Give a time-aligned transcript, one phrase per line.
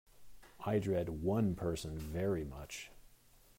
[0.65, 2.89] I dread one person very much.